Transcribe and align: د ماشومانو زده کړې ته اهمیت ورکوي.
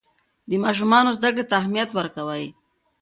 د 0.49 0.51
ماشومانو 0.63 1.15
زده 1.17 1.29
کړې 1.33 1.43
ته 1.49 1.53
اهمیت 1.61 1.89
ورکوي. 1.93 2.47